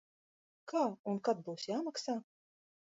Kā 0.71 0.81
un 1.13 1.21
kad 1.29 1.45
būs 1.51 1.69
jāmaksā? 1.71 2.21